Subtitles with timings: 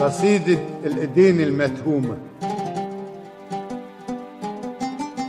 [0.00, 2.16] قصيدة الإيدين المتهومة.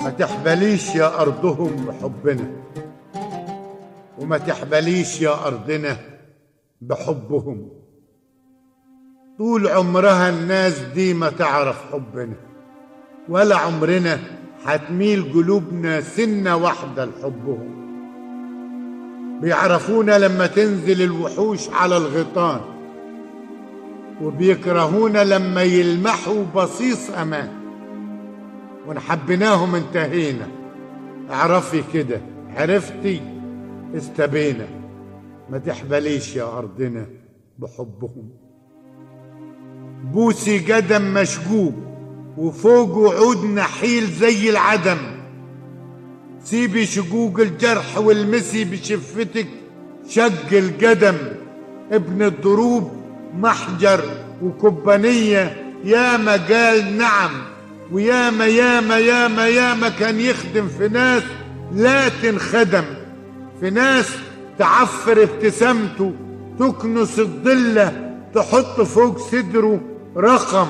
[0.03, 2.51] ما تحبليش يا أرضهم بحبنا.
[4.19, 5.97] وما تحبليش يا أرضنا
[6.81, 7.69] بحبهم.
[9.37, 12.35] طول عمرها الناس دي ما تعرف حبنا.
[13.29, 14.19] ولا عمرنا
[14.63, 17.77] هتميل قلوبنا سنة واحدة لحبهم.
[19.41, 22.76] بيعرفونا لما تنزل الوحوش على الغيطان.
[24.21, 27.49] وبيكرهونا لما يلمحوا بصيص أمان.
[28.87, 30.47] وان حبيناهم انتهينا
[31.31, 33.21] اعرفي كده عرفتي؟
[33.97, 34.67] استبينا.
[35.49, 37.05] ما تحبليش يا أرضنا
[37.59, 38.29] بحبهم.
[40.13, 41.73] بوسي قدم مشجوب
[42.37, 44.97] وفوقه عود نحيل زي العدم.
[46.43, 49.47] سيبي شقوق الجرح والمسي بشفتك
[50.09, 51.17] شق القدم.
[51.91, 52.91] ابن الضروب
[53.35, 54.03] محجر
[54.41, 57.31] وكبانية ياما قال نعم
[57.91, 61.23] وياما ياما ياما ياما كان يخدم في ناس
[61.73, 62.83] لا تنخدم
[63.59, 64.09] في ناس
[64.59, 66.13] تعفر ابتسامته
[66.59, 69.81] تكنس الضلة تحط فوق صدره
[70.17, 70.67] رقم.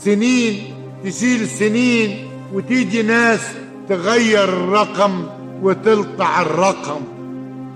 [0.00, 3.40] سنين تشيل سنين وتيجي ناس
[3.88, 5.26] تغير الرقم
[5.62, 7.00] وتلقع الرقم.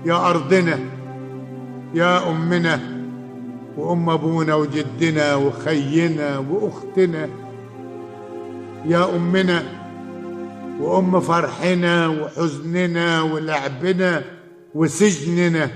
[0.05, 0.79] يا أرضنا
[1.93, 3.02] يا أمنا
[3.77, 7.29] وأم أبونا وجدنا وخينا وأختنا.
[8.85, 9.63] يا أمنا
[10.79, 14.23] وأم فرحنا وحزننا ولعبنا
[14.75, 15.69] وسجننا.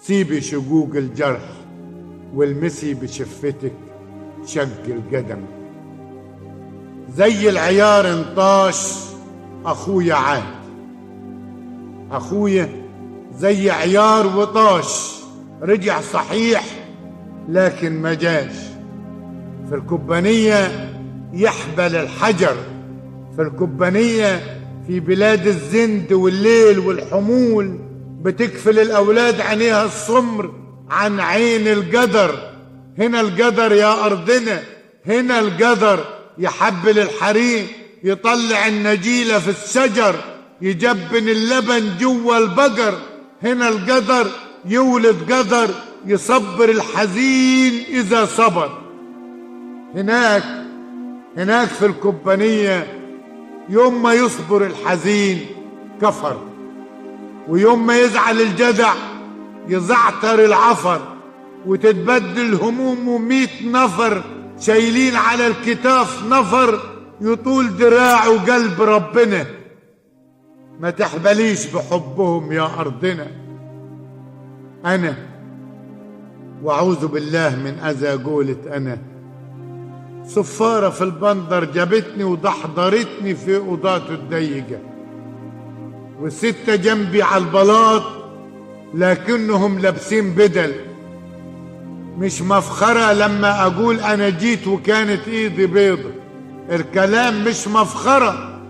[0.00, 1.50] سيبي شقوق الجرح
[2.34, 3.72] والمسي بشفتك
[4.46, 5.44] شق القدم.
[7.16, 8.94] زي العيار انطاش
[9.64, 10.42] أخويا عاد
[12.10, 12.68] أخويا
[13.34, 15.18] زي عيار وطاش.
[15.62, 16.64] رجع صحيح
[17.48, 18.52] لكن ما جاش
[19.68, 20.90] في الكبانية
[21.32, 22.56] يحبل الحجر.
[23.36, 27.78] في الكبانية في بلاد الزند والليل والحمول
[28.22, 30.52] بتكفل الأولاد عينيها السمر
[30.90, 32.50] عن عين القدر
[32.98, 34.62] هنا القدر يا أرضنا
[35.06, 36.04] هنا القدر
[36.38, 37.66] يحبل الحريم
[38.04, 40.14] يطلع النجيلة في الشجر
[40.62, 42.94] يجبن اللبن جوا البقر.
[43.42, 44.26] هنا القدر
[44.64, 45.68] يولد قدر
[46.08, 48.70] يصبر الحزين إذا صبر.
[49.94, 50.44] هناك
[51.36, 52.86] هناك في الكوبانية
[53.68, 55.46] يوم ما يصبر الحزين
[56.02, 56.36] كفر
[57.48, 58.94] ويوم ما يزعل الجدع
[59.68, 61.00] يزعتر العفر
[61.66, 64.22] وتتبدل همومه ميت نفر
[64.60, 66.80] شايلين على الكتاف نفر
[67.20, 69.46] يطول دراعه قلب ربنا.
[70.80, 73.26] ما تحبليش بحبهم يا أرضنا.
[74.84, 75.27] أنا
[76.62, 78.98] وأعوذ بالله من أذى قولة أنا.
[80.26, 84.78] صفارة في البندر جابتني ودحضرتني في أوضاته الضيقة.
[86.20, 88.02] والستة جنبي على البلاط
[88.94, 90.72] لكنهم لابسين بدل.
[92.18, 96.10] مش مفخرة لما أقول أنا جيت وكانت إيدي بيضة
[96.70, 98.60] الكلام مش مفخرة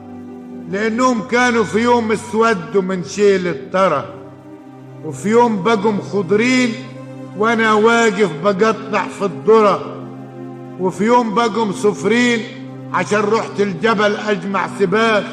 [0.70, 4.05] لأنهم كانوا في يوم اسودوا من شيل الترى
[5.05, 6.75] وفي يوم بقوا خضرين
[7.38, 9.94] وأنا واقف بقطع في الذرة
[10.81, 12.41] وفي يوم بقوا صفرين
[12.93, 15.25] عشان رحت الجبل أجمع سباخ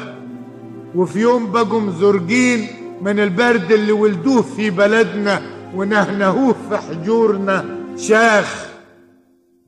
[0.94, 2.66] وفي يوم بقوا زرقين
[3.02, 5.42] من البرد اللي ولدوه في بلدنا
[5.74, 7.64] ونهنهوه في حجورنا
[7.96, 8.66] شاخ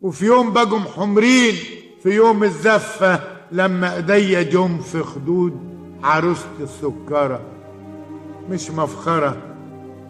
[0.03, 1.55] وفي يوم بقوا حمرين
[2.03, 3.20] في يوم الزفة
[3.53, 5.56] لما إيديا جم في خدود
[6.03, 7.41] عروسة السكرة
[8.50, 9.37] مش مفخرة.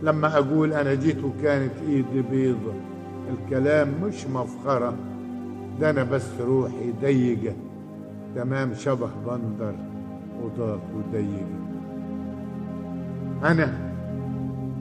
[0.02, 2.72] لما أقول أنا جيت وكانت إيدي بيضة
[3.30, 4.94] الكلام مش مفخرة
[5.80, 7.54] ده أنا بس روحي ضيقة.
[8.36, 9.74] تمام شبه بندر
[10.42, 11.46] وضاته ضيقة
[13.44, 13.72] أنا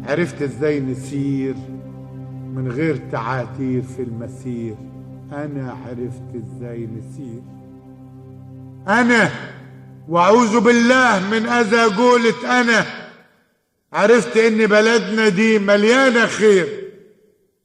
[0.08, 1.56] عرفت إزاي نسير
[2.56, 4.76] من غير تعاتير في المسير.
[5.32, 7.42] أنا عرفت إزاي نسير.
[8.88, 9.30] أنا
[10.08, 13.07] وأعوذ بالله من أذى قولة أنا.
[13.94, 16.68] عرفت إن بلدنا دي مليانة خير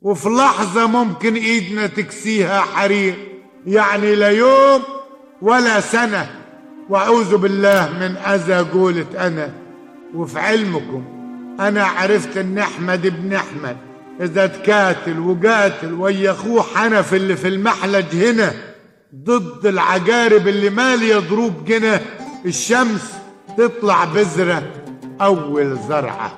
[0.02, 3.14] وفي لحظة ممكن إيدنا تكسيها حرير
[3.66, 4.82] يعني لا يوم
[5.42, 6.30] ولا سنة.
[6.88, 9.50] وأعوذ بالله من أذى قولة أنا
[10.14, 11.04] وفي علمكم
[11.60, 13.76] أنا عرفت إن أحمد ابن أحمد
[14.20, 18.52] إذا تكاتل وقاتل ويا أخوه حنف اللي في المحلج هنا
[19.14, 22.00] ضد العجارب اللي مالية ضروب جنة
[22.46, 23.12] الشمس
[23.58, 24.81] تطلع بذرة.
[25.22, 26.30] أول زرعة.